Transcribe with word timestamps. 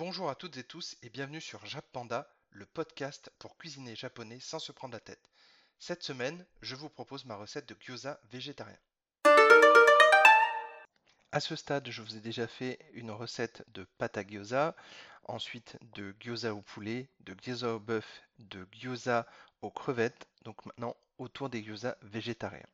Bonjour 0.00 0.30
à 0.30 0.34
toutes 0.34 0.56
et 0.56 0.64
tous 0.64 0.96
et 1.02 1.10
bienvenue 1.10 1.42
sur 1.42 1.60
Panda, 1.92 2.26
le 2.52 2.64
podcast 2.64 3.30
pour 3.38 3.58
cuisiner 3.58 3.94
japonais 3.94 4.40
sans 4.40 4.58
se 4.58 4.72
prendre 4.72 4.94
la 4.94 5.00
tête. 5.00 5.28
Cette 5.78 6.02
semaine, 6.02 6.46
je 6.62 6.74
vous 6.74 6.88
propose 6.88 7.26
ma 7.26 7.36
recette 7.36 7.68
de 7.68 7.76
gyoza 7.78 8.18
végétarien. 8.32 8.78
À 11.32 11.40
ce 11.40 11.54
stade, 11.54 11.90
je 11.90 12.00
vous 12.00 12.16
ai 12.16 12.20
déjà 12.20 12.46
fait 12.46 12.78
une 12.94 13.10
recette 13.10 13.62
de 13.74 13.84
pâte 13.98 14.16
à 14.16 14.24
gyoza, 14.24 14.74
ensuite 15.24 15.76
de 15.94 16.16
gyoza 16.18 16.54
au 16.54 16.62
poulet, 16.62 17.10
de 17.20 17.34
gyoza 17.34 17.74
au 17.74 17.78
bœuf, 17.78 18.22
de 18.38 18.66
gyoza 18.72 19.26
aux 19.60 19.70
crevettes, 19.70 20.26
donc 20.44 20.64
maintenant 20.64 20.96
autour 21.18 21.50
des 21.50 21.62
gyoza 21.62 21.98
végétariens. 22.00 22.70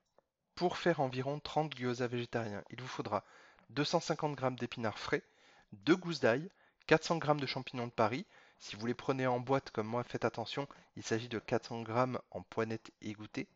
Pour 0.54 0.76
faire 0.76 1.00
environ 1.00 1.40
30 1.40 1.74
gyoza 1.74 2.06
végétariens, 2.06 2.62
il 2.70 2.80
vous 2.80 2.86
faudra 2.86 3.24
250 3.70 4.38
g 4.38 4.46
d'épinards 4.60 5.00
frais, 5.00 5.24
2 5.72 5.96
gousses 5.96 6.20
d'ail, 6.20 6.48
400 6.86 7.18
g 7.20 7.34
de 7.34 7.46
champignons 7.46 7.88
de 7.88 7.92
Paris. 7.92 8.26
Si 8.60 8.76
vous 8.76 8.86
les 8.86 8.94
prenez 8.94 9.26
en 9.26 9.40
boîte 9.40 9.70
comme 9.72 9.88
moi, 9.88 10.04
faites 10.04 10.24
attention, 10.24 10.68
il 10.96 11.02
s'agit 11.02 11.28
de 11.28 11.40
400 11.40 11.84
g 11.84 11.92
en 12.30 12.42
poignette 12.42 12.92
égouttée, 13.02 13.48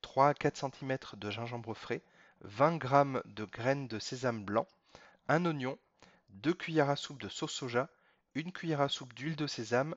3 0.00 0.28
à 0.28 0.34
4 0.34 0.56
cm 0.56 0.96
de 1.16 1.30
gingembre 1.30 1.74
frais, 1.74 2.02
20 2.42 2.80
g 2.80 3.20
de 3.24 3.44
graines 3.44 3.88
de 3.88 3.98
sésame 3.98 4.44
blanc, 4.44 4.68
un 5.26 5.44
oignon, 5.44 5.76
2 6.30 6.54
cuillères 6.54 6.88
à 6.88 6.94
soupe 6.94 7.20
de 7.20 7.28
sauce 7.28 7.52
soja, 7.52 7.88
une 8.36 8.52
cuillère 8.52 8.80
à 8.80 8.88
soupe 8.88 9.12
d'huile 9.12 9.34
de 9.34 9.48
sésame, 9.48 9.96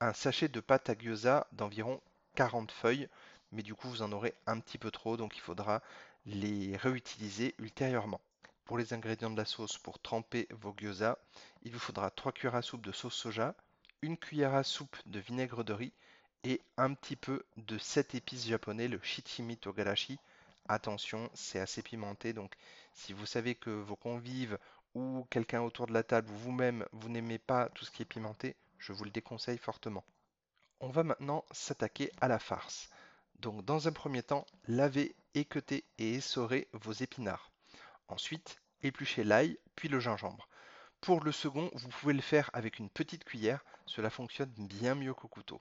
un 0.00 0.14
sachet 0.14 0.48
de 0.48 0.60
pâte 0.60 0.88
à 0.88 0.94
gyoza 0.94 1.46
d'environ 1.52 2.00
40 2.36 2.72
feuilles, 2.72 3.08
mais 3.52 3.62
du 3.62 3.74
coup 3.74 3.88
vous 3.88 4.00
en 4.00 4.12
aurez 4.12 4.34
un 4.46 4.60
petit 4.60 4.78
peu 4.78 4.90
trop, 4.90 5.18
donc 5.18 5.36
il 5.36 5.40
faudra 5.40 5.82
les 6.24 6.74
réutiliser 6.78 7.54
ultérieurement. 7.58 8.22
Pour 8.64 8.78
les 8.78 8.94
ingrédients 8.94 9.30
de 9.30 9.36
la 9.36 9.44
sauce 9.44 9.76
pour 9.76 9.98
tremper 9.98 10.48
vos 10.50 10.74
gyoza, 10.74 11.18
il 11.64 11.72
vous 11.72 11.78
faudra 11.78 12.10
3 12.10 12.32
cuillères 12.32 12.54
à 12.54 12.62
soupe 12.62 12.84
de 12.84 12.92
sauce 12.92 13.14
soja, 13.14 13.54
une 14.00 14.16
cuillère 14.16 14.54
à 14.54 14.62
soupe 14.62 14.96
de 15.04 15.18
vinaigre 15.20 15.64
de 15.64 15.74
riz 15.74 15.92
et 16.44 16.62
un 16.78 16.94
petit 16.94 17.16
peu 17.16 17.44
de 17.58 17.76
7 17.76 18.14
épices 18.14 18.46
japonais, 18.46 18.88
le 18.88 19.00
shichimi 19.02 19.58
togarashi. 19.58 20.18
Attention, 20.66 21.30
c'est 21.34 21.58
assez 21.58 21.82
pimenté, 21.82 22.32
donc 22.32 22.54
si 22.94 23.12
vous 23.12 23.26
savez 23.26 23.54
que 23.54 23.68
vos 23.68 23.96
convives 23.96 24.58
ou 24.94 25.26
quelqu'un 25.28 25.60
autour 25.60 25.86
de 25.86 25.92
la 25.92 26.02
table 26.02 26.30
ou 26.30 26.36
vous-même, 26.36 26.86
vous 26.92 27.10
n'aimez 27.10 27.38
pas 27.38 27.68
tout 27.70 27.84
ce 27.84 27.90
qui 27.90 28.00
est 28.00 28.06
pimenté, 28.06 28.56
je 28.78 28.94
vous 28.94 29.04
le 29.04 29.10
déconseille 29.10 29.58
fortement. 29.58 30.04
On 30.80 30.88
va 30.88 31.02
maintenant 31.02 31.44
s'attaquer 31.50 32.10
à 32.22 32.28
la 32.28 32.38
farce. 32.38 32.88
Donc 33.40 33.62
dans 33.66 33.88
un 33.88 33.92
premier 33.92 34.22
temps, 34.22 34.46
lavez, 34.68 35.14
équeutez 35.34 35.84
et 35.98 36.14
essorez 36.14 36.68
vos 36.72 36.92
épinards. 36.92 37.50
Ensuite, 38.08 38.60
épluchez 38.82 39.24
l'ail, 39.24 39.58
puis 39.76 39.88
le 39.88 40.00
gingembre. 40.00 40.48
Pour 41.00 41.22
le 41.22 41.32
second, 41.32 41.70
vous 41.74 41.88
pouvez 41.88 42.14
le 42.14 42.20
faire 42.20 42.50
avec 42.52 42.78
une 42.78 42.90
petite 42.90 43.24
cuillère, 43.24 43.64
cela 43.86 44.10
fonctionne 44.10 44.52
bien 44.56 44.94
mieux 44.94 45.14
qu'au 45.14 45.28
couteau. 45.28 45.60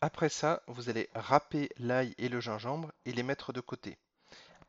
Après 0.00 0.28
ça, 0.28 0.62
vous 0.68 0.88
allez 0.88 1.10
râper 1.14 1.70
l'ail 1.78 2.14
et 2.18 2.28
le 2.28 2.40
gingembre 2.40 2.92
et 3.04 3.12
les 3.12 3.22
mettre 3.22 3.52
de 3.52 3.60
côté. 3.60 3.98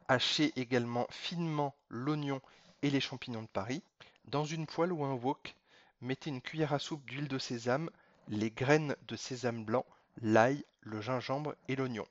Hachez 0.07 0.51
également 0.55 1.07
finement 1.11 1.75
l'oignon 1.89 2.41
et 2.81 2.89
les 2.89 2.99
champignons 2.99 3.43
de 3.43 3.47
Paris. 3.47 3.83
Dans 4.25 4.45
une 4.45 4.65
poêle 4.65 4.91
ou 4.91 5.05
un 5.05 5.13
wok, 5.13 5.55
mettez 6.01 6.31
une 6.31 6.41
cuillère 6.41 6.73
à 6.73 6.79
soupe 6.79 7.05
d'huile 7.05 7.27
de 7.27 7.37
sésame, 7.37 7.91
les 8.27 8.49
graines 8.49 8.95
de 9.07 9.15
sésame 9.15 9.63
blanc, 9.63 9.85
l'ail, 10.21 10.65
le 10.81 10.99
gingembre 10.99 11.55
et 11.67 11.75
l'oignon. 11.75 12.07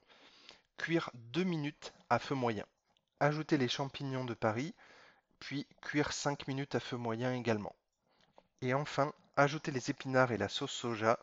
Cuire 0.76 1.10
2 1.32 1.42
minutes 1.42 1.92
à 2.08 2.18
feu 2.18 2.36
moyen. 2.36 2.64
Ajoutez 3.20 3.56
les 3.56 3.68
champignons 3.68 4.24
de 4.24 4.34
Paris, 4.34 4.74
puis 5.40 5.66
cuire 5.82 6.12
5 6.12 6.48
minutes 6.48 6.74
à 6.74 6.80
feu 6.80 6.96
moyen 6.96 7.34
également. 7.34 7.74
Et 8.60 8.74
enfin, 8.74 9.12
ajoutez 9.36 9.70
les 9.70 9.90
épinards 9.90 10.32
et 10.32 10.38
la 10.38 10.48
sauce 10.48 10.72
soja, 10.72 11.18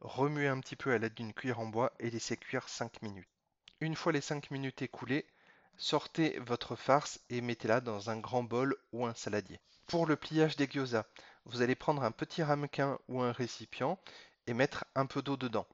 remuez 0.00 0.48
un 0.48 0.60
petit 0.60 0.76
peu 0.76 0.92
à 0.92 0.98
l'aide 0.98 1.14
d'une 1.14 1.32
cuillère 1.32 1.60
en 1.60 1.66
bois 1.66 1.92
et 2.00 2.10
laissez 2.10 2.36
cuire 2.36 2.68
5 2.68 3.02
minutes. 3.02 3.28
Une 3.80 3.96
fois 3.96 4.12
les 4.12 4.20
5 4.20 4.50
minutes 4.50 4.82
écoulées, 4.82 5.26
sortez 5.76 6.38
votre 6.40 6.76
farce 6.76 7.20
et 7.30 7.40
mettez-la 7.40 7.80
dans 7.80 8.10
un 8.10 8.18
grand 8.18 8.42
bol 8.42 8.76
ou 8.92 9.06
un 9.06 9.14
saladier. 9.14 9.60
Pour 9.86 10.06
le 10.06 10.16
pliage 10.16 10.56
des 10.56 10.66
gyoza, 10.66 11.06
vous 11.44 11.62
allez 11.62 11.74
prendre 11.74 12.02
un 12.02 12.12
petit 12.12 12.42
ramequin 12.42 12.98
ou 13.08 13.22
un 13.22 13.32
récipient 13.32 13.98
et 14.46 14.54
mettre 14.54 14.84
un 14.94 15.06
peu 15.06 15.22
d'eau 15.22 15.36
dedans. 15.36 15.66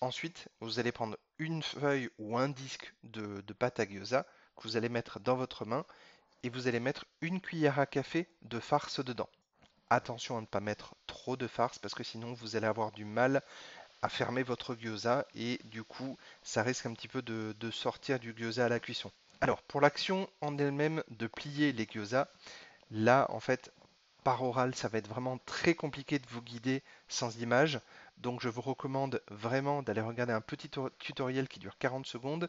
Ensuite, 0.00 0.48
vous 0.60 0.78
allez 0.78 0.92
prendre 0.92 1.16
une 1.38 1.62
feuille 1.62 2.10
ou 2.18 2.38
un 2.38 2.48
disque 2.48 2.92
de, 3.04 3.40
de 3.40 3.52
pâte 3.52 3.80
à 3.80 3.86
gyoza 3.86 4.26
que 4.56 4.62
vous 4.62 4.76
allez 4.76 4.88
mettre 4.88 5.20
dans 5.20 5.36
votre 5.36 5.64
main 5.64 5.84
et 6.42 6.50
vous 6.50 6.68
allez 6.68 6.80
mettre 6.80 7.04
une 7.20 7.40
cuillère 7.40 7.78
à 7.78 7.86
café 7.86 8.28
de 8.42 8.60
farce 8.60 9.04
dedans. 9.04 9.28
Attention 9.90 10.36
à 10.36 10.40
ne 10.40 10.46
pas 10.46 10.60
mettre 10.60 10.94
trop 11.06 11.36
de 11.36 11.46
farce 11.46 11.78
parce 11.78 11.94
que 11.94 12.04
sinon 12.04 12.32
vous 12.34 12.56
allez 12.56 12.66
avoir 12.66 12.92
du 12.92 13.04
mal 13.04 13.42
à 14.02 14.08
fermer 14.08 14.42
votre 14.42 14.74
gyoza 14.74 15.26
et 15.34 15.58
du 15.64 15.82
coup 15.82 16.16
ça 16.42 16.62
risque 16.62 16.86
un 16.86 16.92
petit 16.92 17.08
peu 17.08 17.22
de, 17.22 17.70
sortir 17.70 18.18
du 18.18 18.34
gyoza 18.36 18.66
à 18.66 18.68
la 18.68 18.80
cuisson. 18.80 19.10
Alors 19.40 19.62
pour 19.62 19.80
l'action 19.80 20.28
en 20.40 20.56
elle-même 20.58 21.02
de 21.08 21.26
plier 21.26 21.72
les 21.72 21.86
gyoza, 21.86 22.28
là 22.90 23.26
en 23.30 23.40
fait 23.40 23.72
par 24.24 24.42
oral 24.42 24.74
ça 24.74 24.88
va 24.88 24.98
être 24.98 25.08
vraiment 25.08 25.38
très 25.46 25.74
compliqué 25.74 26.18
de 26.18 26.26
vous 26.28 26.42
guider 26.42 26.82
sans 27.08 27.38
image. 27.40 27.80
Donc 28.18 28.40
je 28.40 28.48
vous 28.48 28.60
recommande 28.60 29.22
vraiment 29.30 29.82
d'aller 29.82 30.00
regarder 30.00 30.32
un 30.32 30.40
petit 30.40 30.68
tutoriel 30.98 31.48
qui 31.48 31.60
dure 31.60 31.78
40 31.78 32.06
secondes. 32.06 32.48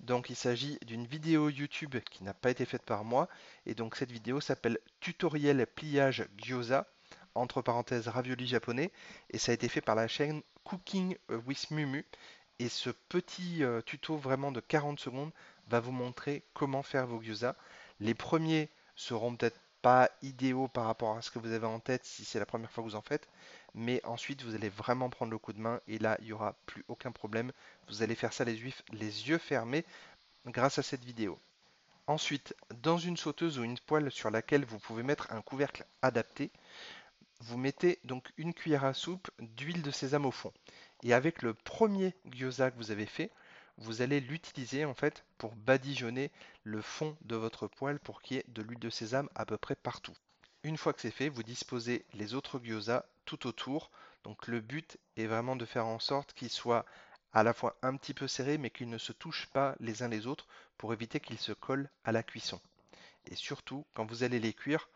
Donc 0.00 0.30
il 0.30 0.36
s'agit 0.36 0.78
d'une 0.86 1.06
vidéo 1.06 1.48
YouTube 1.48 1.96
qui 2.10 2.22
n'a 2.22 2.34
pas 2.34 2.50
été 2.50 2.64
faite 2.64 2.84
par 2.84 3.04
moi. 3.04 3.28
Et 3.66 3.74
donc 3.74 3.96
cette 3.96 4.12
vidéo 4.12 4.40
s'appelle 4.40 4.78
Tutoriel 5.00 5.66
pliage 5.66 6.28
gyoza, 6.36 6.86
entre 7.34 7.62
parenthèses 7.62 8.06
ravioli 8.08 8.46
japonais. 8.46 8.92
Et 9.30 9.38
ça 9.38 9.50
a 9.50 9.54
été 9.54 9.68
fait 9.68 9.80
par 9.80 9.96
la 9.96 10.06
chaîne 10.06 10.42
Cooking 10.62 11.16
with 11.46 11.70
Mumu. 11.72 12.04
Et 12.60 12.68
ce 12.68 12.90
petit 12.90 13.62
euh, 13.62 13.80
tuto 13.82 14.16
vraiment 14.16 14.52
de 14.52 14.60
40 14.60 14.98
secondes 14.98 15.32
va 15.68 15.80
vous 15.80 15.92
montrer 15.92 16.44
comment 16.54 16.82
faire 16.82 17.06
vos 17.06 17.20
gyoza. 17.20 17.56
Les 18.00 18.14
premiers 18.14 18.70
seront 18.94 19.34
peut-être 19.34 19.60
pas 19.82 20.10
idéaux 20.22 20.68
par 20.68 20.84
rapport 20.84 21.16
à 21.16 21.22
ce 21.22 21.30
que 21.30 21.38
vous 21.38 21.52
avez 21.52 21.66
en 21.66 21.80
tête 21.80 22.04
si 22.04 22.24
c'est 22.24 22.38
la 22.38 22.46
première 22.46 22.70
fois 22.70 22.82
que 22.82 22.88
vous 22.88 22.96
en 22.96 23.02
faites. 23.02 23.28
Mais 23.78 24.04
ensuite, 24.04 24.42
vous 24.42 24.56
allez 24.56 24.70
vraiment 24.70 25.08
prendre 25.08 25.30
le 25.30 25.38
coup 25.38 25.52
de 25.52 25.60
main 25.60 25.80
et 25.86 26.00
là, 26.00 26.16
il 26.18 26.26
n'y 26.26 26.32
aura 26.32 26.56
plus 26.66 26.84
aucun 26.88 27.12
problème. 27.12 27.52
Vous 27.86 28.02
allez 28.02 28.16
faire 28.16 28.32
ça 28.32 28.44
les, 28.44 28.60
les 28.90 29.28
yeux 29.28 29.38
fermés 29.38 29.84
grâce 30.46 30.80
à 30.80 30.82
cette 30.82 31.04
vidéo. 31.04 31.38
Ensuite, 32.08 32.56
dans 32.82 32.98
une 32.98 33.16
sauteuse 33.16 33.56
ou 33.56 33.62
une 33.62 33.78
poêle 33.78 34.10
sur 34.10 34.32
laquelle 34.32 34.64
vous 34.64 34.80
pouvez 34.80 35.04
mettre 35.04 35.32
un 35.32 35.42
couvercle 35.42 35.86
adapté, 36.02 36.50
vous 37.38 37.56
mettez 37.56 38.00
donc 38.02 38.32
une 38.36 38.52
cuillère 38.52 38.84
à 38.84 38.94
soupe 38.94 39.30
d'huile 39.38 39.82
de 39.82 39.92
sésame 39.92 40.26
au 40.26 40.32
fond. 40.32 40.52
Et 41.04 41.14
avec 41.14 41.42
le 41.42 41.54
premier 41.54 42.16
gyoza 42.24 42.72
que 42.72 42.78
vous 42.78 42.90
avez 42.90 43.06
fait, 43.06 43.30
vous 43.76 44.02
allez 44.02 44.18
l'utiliser 44.18 44.86
en 44.86 44.94
fait 44.94 45.24
pour 45.38 45.54
badigeonner 45.54 46.32
le 46.64 46.82
fond 46.82 47.16
de 47.20 47.36
votre 47.36 47.68
poêle 47.68 48.00
pour 48.00 48.22
qu'il 48.22 48.38
y 48.38 48.40
ait 48.40 48.44
de 48.48 48.62
l'huile 48.62 48.80
de 48.80 48.90
sésame 48.90 49.28
à 49.36 49.46
peu 49.46 49.56
près 49.56 49.76
partout. 49.76 50.14
Une 50.64 50.76
fois 50.76 50.92
que 50.92 51.00
c'est 51.00 51.10
fait, 51.10 51.28
vous 51.28 51.42
disposez 51.42 52.04
les 52.14 52.34
autres 52.34 52.58
gyoza 52.58 53.06
tout 53.24 53.46
autour. 53.46 53.90
Donc 54.24 54.48
le 54.48 54.60
but 54.60 54.98
est 55.16 55.26
vraiment 55.26 55.56
de 55.56 55.64
faire 55.64 55.86
en 55.86 55.98
sorte 55.98 56.32
qu'ils 56.32 56.50
soient 56.50 56.84
à 57.32 57.42
la 57.42 57.52
fois 57.52 57.76
un 57.82 57.96
petit 57.96 58.14
peu 58.14 58.26
serrés 58.26 58.58
mais 58.58 58.70
qu'ils 58.70 58.88
ne 58.88 58.98
se 58.98 59.12
touchent 59.12 59.46
pas 59.46 59.76
les 59.80 60.02
uns 60.02 60.08
les 60.08 60.26
autres 60.26 60.46
pour 60.76 60.92
éviter 60.92 61.20
qu'ils 61.20 61.38
se 61.38 61.52
collent 61.52 61.88
à 62.04 62.12
la 62.12 62.22
cuisson. 62.22 62.60
Et 63.26 63.36
surtout, 63.36 63.84
quand 63.94 64.06
vous 64.06 64.24
allez 64.24 64.40
les 64.40 64.52
cuire, 64.52 64.88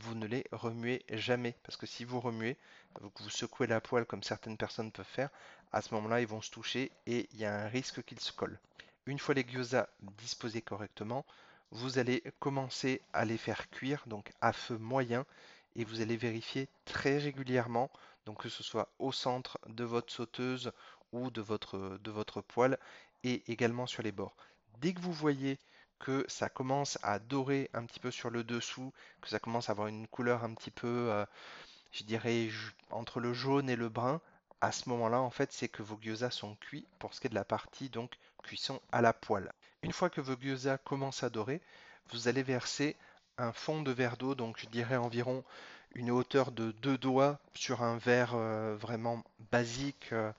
vous 0.00 0.14
ne 0.14 0.26
les 0.26 0.44
remuez 0.52 1.04
jamais. 1.10 1.54
Parce 1.62 1.76
que 1.76 1.86
si 1.86 2.04
vous 2.04 2.20
remuez, 2.20 2.56
vous 3.00 3.30
secouez 3.30 3.66
la 3.66 3.80
poêle 3.80 4.04
comme 4.04 4.22
certaines 4.22 4.56
personnes 4.56 4.92
peuvent 4.92 5.06
faire, 5.06 5.30
à 5.72 5.82
ce 5.82 5.94
moment-là, 5.94 6.20
ils 6.20 6.26
vont 6.26 6.42
se 6.42 6.50
toucher 6.50 6.90
et 7.06 7.28
il 7.32 7.38
y 7.38 7.44
a 7.44 7.64
un 7.64 7.68
risque 7.68 8.02
qu'ils 8.02 8.20
se 8.20 8.32
collent. 8.32 8.58
Une 9.06 9.18
fois 9.18 9.34
les 9.34 9.46
gyoza 9.46 9.88
disposés 10.18 10.60
correctement, 10.60 11.24
vous 11.70 11.98
allez 11.98 12.22
commencer 12.38 13.02
à 13.12 13.24
les 13.24 13.38
faire 13.38 13.68
cuire 13.70 14.02
donc 14.06 14.32
à 14.40 14.52
feu 14.52 14.78
moyen 14.78 15.24
et 15.76 15.84
vous 15.84 16.00
allez 16.00 16.16
vérifier 16.16 16.68
très 16.84 17.18
régulièrement 17.18 17.90
donc 18.26 18.42
que 18.42 18.48
ce 18.48 18.62
soit 18.62 18.88
au 18.98 19.12
centre 19.12 19.58
de 19.68 19.84
votre 19.84 20.12
sauteuse 20.12 20.72
ou 21.12 21.30
de 21.30 21.40
votre, 21.40 21.98
de 22.02 22.40
poêle 22.42 22.78
et 23.24 23.42
également 23.50 23.86
sur 23.86 24.02
les 24.02 24.12
bords. 24.12 24.36
Dès 24.80 24.92
que 24.92 25.00
vous 25.00 25.12
voyez 25.12 25.58
que 25.98 26.24
ça 26.28 26.48
commence 26.48 26.98
à 27.02 27.18
dorer 27.18 27.70
un 27.74 27.84
petit 27.84 28.00
peu 28.00 28.10
sur 28.10 28.30
le 28.30 28.44
dessous, 28.44 28.92
que 29.20 29.28
ça 29.28 29.38
commence 29.38 29.68
à 29.68 29.72
avoir 29.72 29.88
une 29.88 30.06
couleur 30.06 30.44
un 30.44 30.54
petit 30.54 30.70
peu, 30.70 31.10
euh, 31.10 31.24
je 31.92 32.04
dirais, 32.04 32.50
entre 32.90 33.20
le 33.20 33.32
jaune 33.32 33.68
et 33.68 33.76
le 33.76 33.88
brun, 33.88 34.20
à 34.60 34.72
ce 34.72 34.88
moment-là, 34.88 35.20
en 35.20 35.30
fait, 35.30 35.52
c'est 35.52 35.68
que 35.68 35.82
vos 35.82 35.98
gyoza 36.00 36.30
sont 36.30 36.54
cuits 36.56 36.86
pour 36.98 37.14
ce 37.14 37.20
qui 37.20 37.26
est 37.26 37.30
de 37.30 37.34
la 37.34 37.44
partie 37.44 37.88
donc 37.88 38.16
cuisson 38.42 38.80
à 38.92 39.00
la 39.00 39.12
poêle. 39.12 39.52
Une 39.82 39.92
fois 39.92 40.10
que 40.10 40.20
vos 40.20 40.34
gyoza 40.34 40.76
commencent 40.78 41.22
à 41.22 41.30
dorer, 41.30 41.60
vous 42.10 42.26
allez 42.26 42.42
verser 42.42 42.96
un 43.36 43.52
fond 43.52 43.82
de 43.82 43.92
verre 43.92 44.16
d'eau, 44.16 44.34
donc 44.34 44.58
je 44.58 44.66
dirais 44.66 44.96
environ 44.96 45.44
une 45.94 46.10
hauteur 46.10 46.50
de 46.50 46.72
deux 46.72 46.98
doigts 46.98 47.38
sur 47.54 47.82
un 47.82 47.96
verre 47.96 48.34
euh, 48.34 48.76
vraiment 48.76 49.22
basique 49.52 50.12
euh, 50.12 50.32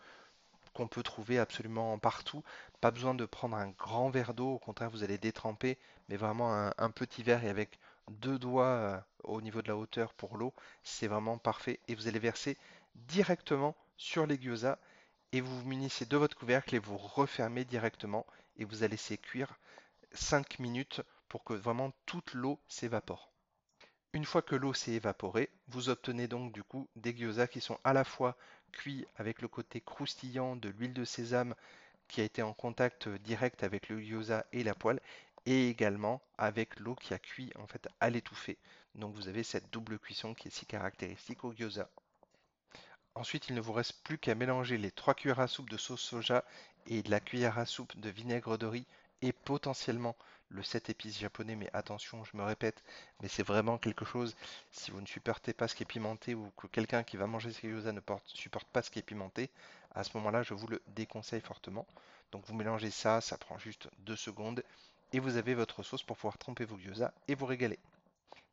qu'on 0.73 0.87
peut 0.87 1.03
trouver 1.03 1.39
absolument 1.39 1.97
partout. 1.97 2.43
Pas 2.81 2.91
besoin 2.91 3.13
de 3.13 3.25
prendre 3.25 3.55
un 3.55 3.69
grand 3.69 4.09
verre 4.09 4.33
d'eau, 4.33 4.55
au 4.55 4.59
contraire 4.59 4.89
vous 4.89 5.03
allez 5.03 5.17
détremper, 5.17 5.77
mais 6.09 6.17
vraiment 6.17 6.53
un, 6.77 6.91
petit 6.91 7.23
verre 7.23 7.43
et 7.45 7.49
avec 7.49 7.79
deux 8.09 8.39
doigts 8.39 8.65
euh, 8.65 8.99
au 9.23 9.41
niveau 9.41 9.61
de 9.61 9.69
la 9.69 9.77
hauteur 9.77 10.13
pour 10.13 10.37
l'eau, 10.37 10.53
c'est 10.83 11.07
vraiment 11.07 11.37
parfait. 11.37 11.79
Et 11.87 11.95
vous 11.95 12.07
allez 12.07 12.19
verser 12.19 12.57
directement 12.95 13.75
sur 13.97 14.25
les 14.25 14.37
gyoza 14.37 14.77
et 15.31 15.41
vous 15.41 15.59
vous 15.59 15.67
munissez 15.67 16.05
de 16.05 16.17
votre 16.17 16.37
couvercle 16.37 16.75
et 16.75 16.79
vous 16.79 16.97
refermez 16.97 17.65
directement 17.65 18.25
et 18.57 18.65
vous 18.65 18.83
allez 18.83 18.91
laisser 18.91 19.17
cuire 19.17 19.59
5 20.11 20.59
minutes 20.59 21.01
pour 21.27 21.43
que 21.43 21.53
vraiment 21.53 21.93
toute 22.05 22.33
l'eau 22.33 22.59
s'évapore. 22.67 23.31
Une 24.13 24.25
fois 24.25 24.41
que 24.41 24.55
l'eau 24.55 24.73
s'est 24.73 24.93
évaporée, 24.93 25.51
vous 25.67 25.89
obtenez 25.89 26.27
donc 26.27 26.51
du 26.51 26.63
coup 26.63 26.89
des 26.95 27.15
gyoza 27.15 27.47
qui 27.47 27.61
sont 27.61 27.79
à 27.83 27.93
la 27.93 28.03
fois 28.03 28.35
cuits 28.71 29.05
avec 29.17 29.41
le 29.43 29.47
côté 29.47 29.81
croustillant 29.81 30.55
de 30.55 30.69
l'huile 30.69 30.93
de 30.93 31.05
sésame 31.05 31.53
qui 32.07 32.21
a 32.21 32.23
été 32.23 32.41
en 32.41 32.53
contact 32.53 33.07
direct 33.07 33.63
avec 33.63 33.87
le 33.87 34.01
gyoza 34.01 34.47
et 34.51 34.63
la 34.63 34.73
poêle 34.73 34.99
et 35.45 35.69
également 35.69 36.23
avec 36.39 36.79
l'eau 36.79 36.95
qui 36.95 37.13
a 37.13 37.19
cuit 37.19 37.51
en 37.55 37.67
fait 37.67 37.87
à 37.99 38.09
l'étouffer. 38.09 38.57
Donc 38.95 39.13
vous 39.13 39.27
avez 39.27 39.43
cette 39.43 39.71
double 39.71 39.99
cuisson 39.99 40.33
qui 40.33 40.47
est 40.47 40.51
si 40.51 40.65
caractéristique 40.65 41.43
au 41.43 41.53
gyoza. 41.53 41.87
Ensuite, 43.19 43.49
il 43.49 43.55
ne 43.55 43.59
vous 43.59 43.73
reste 43.73 44.01
plus 44.05 44.17
qu'à 44.17 44.33
mélanger 44.33 44.77
les 44.77 44.91
3 44.91 45.13
cuillères 45.13 45.41
à 45.41 45.49
soupe 45.49 45.69
de 45.69 45.75
sauce 45.75 45.99
soja 45.99 46.45
et 46.87 47.03
de 47.03 47.11
la 47.11 47.19
cuillère 47.19 47.59
à 47.59 47.65
soupe 47.65 47.99
de 47.99 48.09
vinaigre 48.09 48.57
de 48.57 48.65
riz 48.65 48.85
et 49.21 49.33
potentiellement 49.33 50.15
le 50.47 50.63
7 50.63 50.89
épices 50.89 51.19
japonais, 51.19 51.57
mais 51.57 51.69
attention, 51.73 52.23
je 52.23 52.37
me 52.37 52.43
répète, 52.43 52.81
mais 53.21 53.27
c'est 53.27 53.43
vraiment 53.43 53.77
quelque 53.77 54.05
chose, 54.05 54.37
si 54.71 54.91
vous 54.91 55.01
ne 55.01 55.05
supportez 55.05 55.51
pas 55.51 55.67
ce 55.67 55.75
qui 55.75 55.83
est 55.83 55.85
pimenté 55.85 56.33
ou 56.33 56.49
que 56.55 56.67
quelqu'un 56.67 57.03
qui 57.03 57.17
va 57.17 57.27
manger 57.27 57.51
ces 57.51 57.69
gyoza 57.69 57.91
ne 57.91 57.99
supporte 58.23 58.69
pas 58.69 58.81
ce 58.81 58.89
qui 58.89 58.99
est 58.99 59.03
pimenté, 59.03 59.49
à 59.93 60.05
ce 60.05 60.15
moment-là, 60.15 60.41
je 60.41 60.53
vous 60.53 60.67
le 60.67 60.81
déconseille 60.87 61.41
fortement. 61.41 61.85
Donc 62.31 62.45
vous 62.45 62.55
mélangez 62.55 62.89
ça, 62.89 63.19
ça 63.19 63.37
prend 63.37 63.57
juste 63.57 63.89
2 64.05 64.15
secondes, 64.15 64.63
et 65.11 65.19
vous 65.19 65.35
avez 65.35 65.55
votre 65.55 65.83
sauce 65.83 66.03
pour 66.03 66.15
pouvoir 66.15 66.37
tremper 66.37 66.63
vos 66.63 66.77
gyoza 66.77 67.13
et 67.27 67.35
vous 67.35 67.47
régaler. 67.47 67.79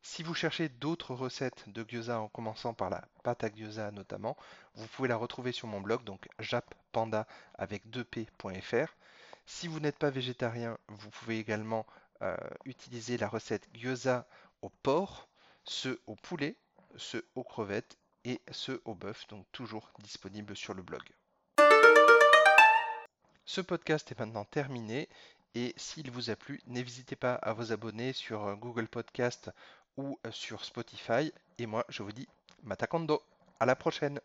Si 0.01 0.23
vous 0.23 0.33
cherchez 0.33 0.69
d'autres 0.69 1.13
recettes 1.13 1.69
de 1.69 1.83
gyoza 1.83 2.19
en 2.19 2.27
commençant 2.27 2.73
par 2.73 2.89
la 2.89 3.07
pâte 3.23 3.43
à 3.43 3.49
gyoza 3.49 3.91
notamment, 3.91 4.37
vous 4.75 4.87
pouvez 4.87 5.07
la 5.07 5.17
retrouver 5.17 5.51
sur 5.51 5.67
mon 5.67 5.81
blog, 5.81 6.03
donc 6.03 6.27
jappanda 6.39 7.27
avec 7.55 7.85
2p.fr. 7.87 8.93
Si 9.45 9.67
vous 9.67 9.79
n'êtes 9.79 9.97
pas 9.97 10.09
végétarien, 10.09 10.77
vous 10.87 11.09
pouvez 11.09 11.39
également 11.39 11.85
euh, 12.21 12.35
utiliser 12.65 13.17
la 13.17 13.27
recette 13.27 13.67
gyoza 13.73 14.27
au 14.61 14.69
porc, 14.69 15.27
ceux 15.65 16.01
au 16.07 16.15
poulet, 16.15 16.55
ceux 16.95 17.27
aux 17.35 17.43
crevettes 17.43 17.97
et 18.25 18.41
ceux 18.51 18.81
au 18.85 18.95
bœuf, 18.95 19.27
donc 19.27 19.45
toujours 19.51 19.91
disponible 19.99 20.55
sur 20.55 20.73
le 20.73 20.83
blog. 20.83 21.03
Ce 23.45 23.61
podcast 23.61 24.11
est 24.11 24.19
maintenant 24.19 24.45
terminé 24.45 25.07
et 25.55 25.73
s'il 25.77 26.11
vous 26.11 26.29
a 26.29 26.35
plu, 26.35 26.61
n'hésitez 26.67 27.15
pas 27.15 27.35
à 27.35 27.53
vous 27.53 27.71
abonner 27.71 28.13
sur 28.13 28.45
euh, 28.45 28.55
Google 28.55 28.87
Podcast 28.87 29.49
ou 29.97 30.17
euh, 30.25 30.31
sur 30.31 30.63
Spotify. 30.63 31.31
Et 31.57 31.65
moi, 31.65 31.85
je 31.89 32.03
vous 32.03 32.11
dis 32.11 32.27
Matakondo. 32.63 33.21
À 33.59 33.65
la 33.65 33.75
prochaine. 33.75 34.19